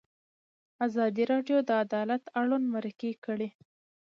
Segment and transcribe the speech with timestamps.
[0.85, 3.49] ازادي راډیو د عدالت اړوند مرکې کړي.